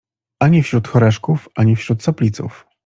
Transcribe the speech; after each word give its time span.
Ani 0.39 0.63
wśród 0.63 0.87
Horeszków, 0.87 1.49
ani 1.55 1.75
wśród 1.75 2.03
Sopliców 2.03 2.65